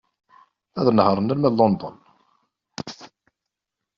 Ad 0.79 0.87
nehṛen 0.95 1.31
arma 1.31 1.49
d 1.53 1.55
London. 1.57 1.95